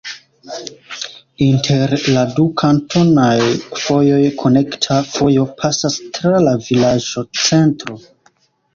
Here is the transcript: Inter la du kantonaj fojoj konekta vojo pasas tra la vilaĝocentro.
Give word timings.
Inter 1.47 1.93
la 2.15 2.23
du 2.39 2.45
kantonaj 2.63 3.35
fojoj 3.83 4.19
konekta 4.43 4.99
vojo 5.13 5.47
pasas 5.63 6.03
tra 6.19 6.45
la 6.51 6.59
vilaĝocentro. 6.67 8.05